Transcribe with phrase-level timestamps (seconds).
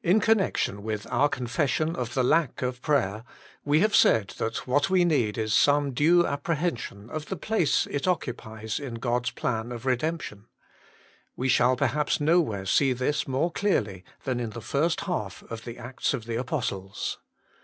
[0.00, 2.46] In connection with our con 20 THE MINISTRATION OF THE SPIRIT AND PRAYER 21 fession
[2.46, 3.24] of the lack of prayer,
[3.64, 8.06] we have said that what we need is some due apprehension of the place it
[8.06, 10.46] occupies in God s plan of redemption;
[11.34, 15.78] we shall perhaps nowhere see this more clearly than in the first half of the
[15.78, 17.18] Acts of the Apostles.